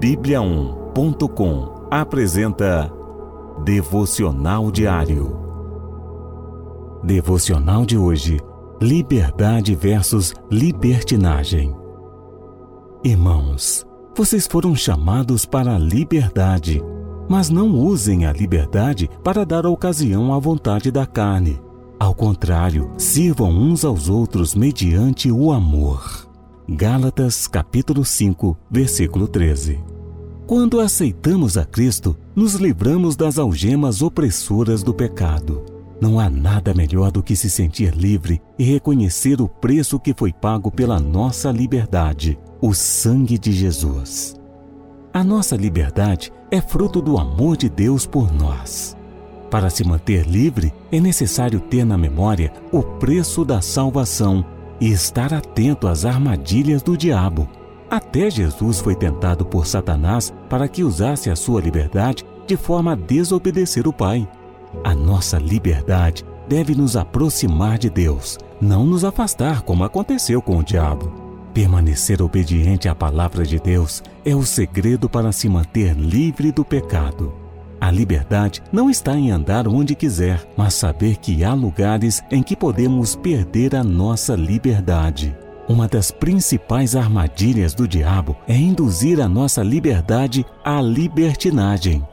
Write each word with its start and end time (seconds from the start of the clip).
Bíblia1.com 0.00 1.88
apresenta 1.90 2.90
Devocional 3.62 4.70
Diário. 4.70 5.36
Devocional 7.04 7.84
de 7.84 7.98
hoje: 7.98 8.40
Liberdade 8.80 9.74
versus 9.74 10.32
libertinagem. 10.50 11.76
Irmãos, 13.04 13.84
vocês 14.16 14.46
foram 14.46 14.74
chamados 14.74 15.44
para 15.44 15.74
a 15.74 15.78
liberdade, 15.78 16.82
mas 17.28 17.50
não 17.50 17.68
usem 17.68 18.24
a 18.24 18.32
liberdade 18.32 19.06
para 19.22 19.44
dar 19.44 19.66
ocasião 19.66 20.32
à 20.32 20.38
vontade 20.38 20.90
da 20.90 21.04
carne. 21.04 21.60
Ao 21.98 22.14
contrário, 22.14 22.90
sirvam 22.96 23.50
uns 23.50 23.84
aos 23.84 24.08
outros 24.08 24.54
mediante 24.54 25.30
o 25.30 25.52
amor. 25.52 26.30
Gálatas 26.72 27.48
capítulo 27.48 28.04
5, 28.04 28.56
versículo 28.70 29.26
13. 29.26 29.99
Quando 30.50 30.80
aceitamos 30.80 31.56
a 31.56 31.64
Cristo, 31.64 32.18
nos 32.34 32.54
livramos 32.54 33.14
das 33.14 33.38
algemas 33.38 34.02
opressoras 34.02 34.82
do 34.82 34.92
pecado. 34.92 35.64
Não 36.00 36.18
há 36.18 36.28
nada 36.28 36.74
melhor 36.74 37.12
do 37.12 37.22
que 37.22 37.36
se 37.36 37.48
sentir 37.48 37.94
livre 37.94 38.42
e 38.58 38.64
reconhecer 38.64 39.40
o 39.40 39.46
preço 39.46 40.00
que 40.00 40.12
foi 40.12 40.32
pago 40.32 40.68
pela 40.68 40.98
nossa 40.98 41.52
liberdade, 41.52 42.36
o 42.60 42.74
sangue 42.74 43.38
de 43.38 43.52
Jesus. 43.52 44.34
A 45.14 45.22
nossa 45.22 45.54
liberdade 45.54 46.32
é 46.50 46.60
fruto 46.60 47.00
do 47.00 47.16
amor 47.16 47.56
de 47.56 47.68
Deus 47.68 48.04
por 48.04 48.34
nós. 48.34 48.96
Para 49.52 49.70
se 49.70 49.84
manter 49.84 50.26
livre, 50.26 50.74
é 50.90 50.98
necessário 50.98 51.60
ter 51.60 51.84
na 51.84 51.96
memória 51.96 52.52
o 52.72 52.82
preço 52.82 53.44
da 53.44 53.62
salvação 53.62 54.44
e 54.80 54.90
estar 54.90 55.32
atento 55.32 55.86
às 55.86 56.04
armadilhas 56.04 56.82
do 56.82 56.96
diabo. 56.96 57.48
Até 57.90 58.30
Jesus 58.30 58.78
foi 58.78 58.94
tentado 58.94 59.44
por 59.44 59.66
Satanás 59.66 60.32
para 60.48 60.68
que 60.68 60.84
usasse 60.84 61.28
a 61.28 61.34
sua 61.34 61.60
liberdade 61.60 62.24
de 62.46 62.56
forma 62.56 62.92
a 62.92 62.94
desobedecer 62.94 63.88
o 63.88 63.92
Pai. 63.92 64.28
A 64.84 64.94
nossa 64.94 65.38
liberdade 65.38 66.24
deve 66.48 66.72
nos 66.72 66.96
aproximar 66.96 67.78
de 67.78 67.90
Deus, 67.90 68.38
não 68.60 68.86
nos 68.86 69.04
afastar, 69.04 69.62
como 69.62 69.82
aconteceu 69.82 70.40
com 70.40 70.58
o 70.58 70.62
diabo. 70.62 71.12
Permanecer 71.52 72.22
obediente 72.22 72.88
à 72.88 72.94
palavra 72.94 73.44
de 73.44 73.58
Deus 73.58 74.04
é 74.24 74.36
o 74.36 74.44
segredo 74.44 75.08
para 75.08 75.32
se 75.32 75.48
manter 75.48 75.96
livre 75.96 76.52
do 76.52 76.64
pecado. 76.64 77.34
A 77.80 77.90
liberdade 77.90 78.62
não 78.70 78.88
está 78.88 79.16
em 79.16 79.32
andar 79.32 79.66
onde 79.66 79.96
quiser, 79.96 80.46
mas 80.56 80.74
saber 80.74 81.16
que 81.16 81.42
há 81.42 81.54
lugares 81.54 82.22
em 82.30 82.40
que 82.40 82.54
podemos 82.54 83.16
perder 83.16 83.74
a 83.74 83.82
nossa 83.82 84.36
liberdade. 84.36 85.36
Uma 85.70 85.86
das 85.86 86.10
principais 86.10 86.96
armadilhas 86.96 87.74
do 87.74 87.86
diabo 87.86 88.36
é 88.48 88.56
induzir 88.56 89.20
a 89.20 89.28
nossa 89.28 89.62
liberdade 89.62 90.44
à 90.64 90.82
libertinagem. 90.82 92.04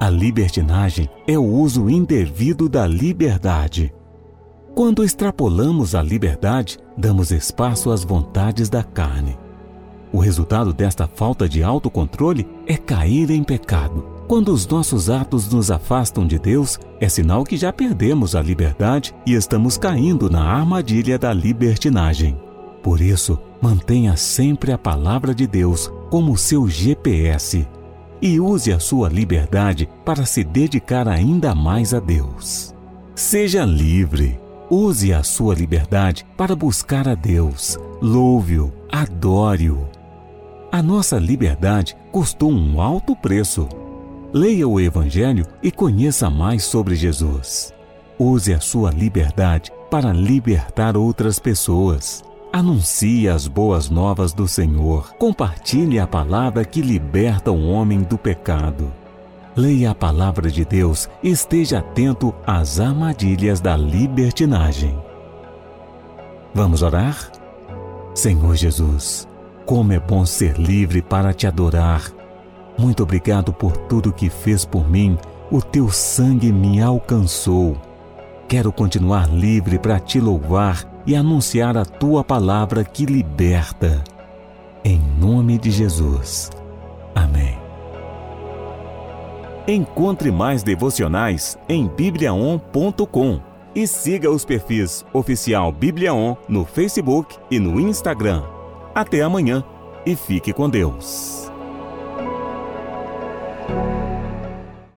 A 0.00 0.10
libertinagem 0.10 1.08
é 1.24 1.38
o 1.38 1.44
uso 1.44 1.88
indevido 1.88 2.68
da 2.68 2.88
liberdade. 2.88 3.94
Quando 4.74 5.04
extrapolamos 5.04 5.94
a 5.94 6.02
liberdade, 6.02 6.80
damos 6.98 7.30
espaço 7.30 7.92
às 7.92 8.02
vontades 8.02 8.68
da 8.68 8.82
carne. 8.82 9.38
O 10.12 10.18
resultado 10.18 10.72
desta 10.72 11.06
falta 11.06 11.48
de 11.48 11.62
autocontrole 11.62 12.44
é 12.66 12.76
cair 12.76 13.30
em 13.30 13.44
pecado. 13.44 14.04
Quando 14.26 14.48
os 14.52 14.66
nossos 14.66 15.08
atos 15.08 15.48
nos 15.48 15.70
afastam 15.70 16.26
de 16.26 16.40
Deus, 16.40 16.76
é 17.00 17.08
sinal 17.08 17.44
que 17.44 17.56
já 17.56 17.72
perdemos 17.72 18.34
a 18.34 18.42
liberdade 18.42 19.14
e 19.24 19.34
estamos 19.34 19.78
caindo 19.78 20.28
na 20.28 20.42
armadilha 20.42 21.16
da 21.16 21.32
libertinagem. 21.32 22.49
Por 22.82 23.00
isso, 23.00 23.38
mantenha 23.60 24.16
sempre 24.16 24.72
a 24.72 24.78
palavra 24.78 25.34
de 25.34 25.46
Deus 25.46 25.90
como 26.10 26.36
seu 26.36 26.68
GPS 26.68 27.66
e 28.22 28.40
use 28.40 28.72
a 28.72 28.78
sua 28.78 29.08
liberdade 29.08 29.88
para 30.04 30.24
se 30.26 30.44
dedicar 30.44 31.08
ainda 31.08 31.54
mais 31.54 31.94
a 31.94 32.00
Deus. 32.00 32.74
Seja 33.14 33.64
livre. 33.64 34.38
Use 34.70 35.12
a 35.12 35.22
sua 35.22 35.54
liberdade 35.54 36.24
para 36.36 36.54
buscar 36.54 37.08
a 37.08 37.14
Deus. 37.14 37.78
Louve-o, 38.00 38.72
adore-o. 38.90 39.88
A 40.70 40.82
nossa 40.82 41.18
liberdade 41.18 41.96
custou 42.12 42.52
um 42.52 42.80
alto 42.80 43.16
preço 43.16 43.68
Leia 44.32 44.68
o 44.68 44.78
Evangelho 44.78 45.44
e 45.60 45.72
conheça 45.72 46.30
mais 46.30 46.62
sobre 46.62 46.94
Jesus. 46.94 47.74
Use 48.16 48.54
a 48.54 48.60
sua 48.60 48.92
liberdade 48.92 49.72
para 49.90 50.12
libertar 50.12 50.96
outras 50.96 51.40
pessoas. 51.40 52.22
Anuncie 52.52 53.28
as 53.28 53.46
boas 53.46 53.88
novas 53.88 54.32
do 54.32 54.48
Senhor. 54.48 55.14
Compartilhe 55.14 55.98
a 55.98 56.06
palavra 56.06 56.64
que 56.64 56.82
liberta 56.82 57.50
o 57.50 57.70
homem 57.70 58.02
do 58.02 58.18
pecado. 58.18 58.92
Leia 59.56 59.90
a 59.90 59.94
palavra 59.94 60.50
de 60.50 60.64
Deus 60.64 61.08
e 61.22 61.30
esteja 61.30 61.78
atento 61.78 62.34
às 62.46 62.80
armadilhas 62.80 63.60
da 63.60 63.76
libertinagem. 63.76 64.98
Vamos 66.54 66.82
orar? 66.82 67.30
Senhor 68.14 68.56
Jesus, 68.56 69.28
como 69.64 69.92
é 69.92 70.00
bom 70.00 70.26
ser 70.26 70.58
livre 70.58 71.00
para 71.00 71.32
te 71.32 71.46
adorar 71.46 72.12
muito 72.80 73.02
obrigado 73.02 73.52
por 73.52 73.76
tudo 73.76 74.10
que 74.10 74.30
fez 74.30 74.64
por 74.64 74.88
mim. 74.88 75.18
O 75.50 75.60
teu 75.60 75.90
sangue 75.90 76.50
me 76.50 76.80
alcançou. 76.80 77.76
Quero 78.50 78.72
continuar 78.72 79.32
livre 79.32 79.78
para 79.78 80.00
te 80.00 80.18
louvar 80.18 80.84
e 81.06 81.14
anunciar 81.14 81.76
a 81.76 81.84
tua 81.84 82.24
palavra 82.24 82.82
que 82.82 83.06
liberta. 83.06 84.02
Em 84.84 85.00
nome 85.20 85.56
de 85.56 85.70
Jesus. 85.70 86.50
Amém. 87.14 87.56
Encontre 89.68 90.32
mais 90.32 90.64
devocionais 90.64 91.56
em 91.68 91.86
bibliaon.com 91.86 93.40
e 93.72 93.86
siga 93.86 94.28
os 94.28 94.44
perfis 94.44 95.04
oficial 95.12 95.70
Bibliaon 95.70 96.34
no 96.48 96.64
Facebook 96.64 97.36
e 97.52 97.60
no 97.60 97.78
Instagram. 97.78 98.42
Até 98.92 99.22
amanhã 99.22 99.62
e 100.04 100.16
fique 100.16 100.52
com 100.52 100.68
Deus. 100.68 101.29